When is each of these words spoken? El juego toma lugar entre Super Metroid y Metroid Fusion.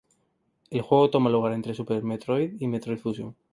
El 0.71 0.81
juego 0.81 1.11
toma 1.11 1.29
lugar 1.29 1.53
entre 1.53 1.75
Super 1.75 2.01
Metroid 2.01 2.55
y 2.59 2.65
Metroid 2.67 2.97
Fusion. 2.97 3.35